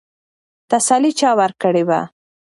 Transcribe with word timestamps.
تسلي 0.69 1.11
چا 1.19 1.29
ورکړې 1.39 1.83
وه؟ 1.89 1.99